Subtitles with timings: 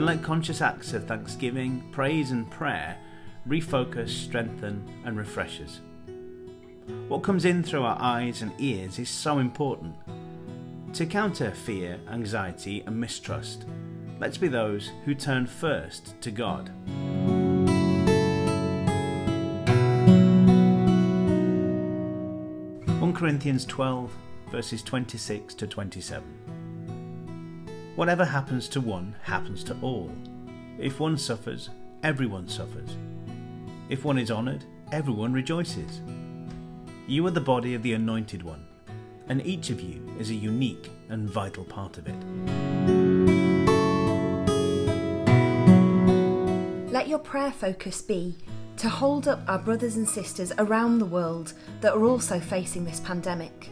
[0.00, 2.96] and let conscious acts of thanksgiving, praise, and prayer
[3.46, 5.80] refocus, strengthen, and refresh us.
[7.08, 9.94] What comes in through our eyes and ears is so important.
[10.94, 13.66] To counter fear, anxiety, and mistrust,
[14.18, 16.70] let's be those who turn first to God.
[23.00, 24.10] 1 Corinthians 12,
[24.50, 26.59] verses 26 to 27.
[28.00, 30.10] Whatever happens to one happens to all.
[30.78, 31.68] If one suffers,
[32.02, 32.96] everyone suffers.
[33.90, 36.00] If one is honoured, everyone rejoices.
[37.06, 38.66] You are the body of the Anointed One,
[39.28, 42.16] and each of you is a unique and vital part of it.
[46.90, 48.38] Let your prayer focus be
[48.78, 53.00] to hold up our brothers and sisters around the world that are also facing this
[53.00, 53.68] pandemic.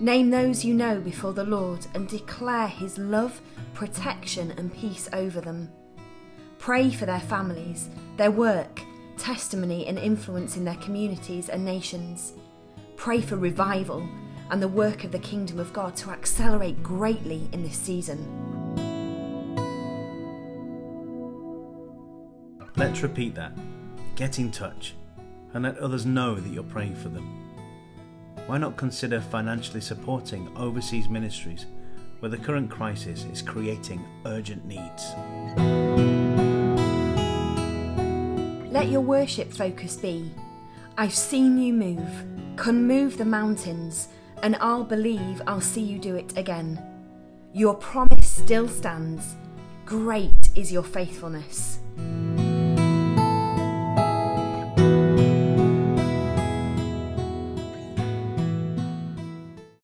[0.00, 3.42] Name those you know before the Lord and declare His love,
[3.74, 5.70] protection, and peace over them.
[6.56, 8.80] Pray for their families, their work,
[9.18, 12.32] testimony, and influence in their communities and nations.
[12.96, 14.08] Pray for revival
[14.50, 18.26] and the work of the kingdom of God to accelerate greatly in this season.
[22.74, 23.52] Let's repeat that.
[24.16, 24.94] Get in touch
[25.52, 27.49] and let others know that you're praying for them.
[28.50, 31.66] Why not consider financially supporting overseas ministries
[32.18, 35.14] where the current crisis is creating urgent needs?
[38.72, 40.32] Let your worship focus be
[40.98, 42.24] I've seen you move,
[42.56, 44.08] can move the mountains,
[44.42, 46.82] and I'll believe I'll see you do it again.
[47.52, 49.36] Your promise still stands.
[49.86, 51.78] Great is your faithfulness.